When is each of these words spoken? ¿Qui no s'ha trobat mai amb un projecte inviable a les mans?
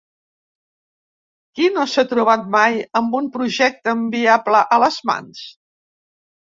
¿Qui 1.59 1.67
no 1.75 1.85
s'ha 1.91 2.05
trobat 2.15 2.49
mai 2.57 2.81
amb 3.03 3.21
un 3.23 3.31
projecte 3.39 3.97
inviable 4.01 4.67
a 4.79 4.83
les 4.87 5.03
mans? 5.13 5.49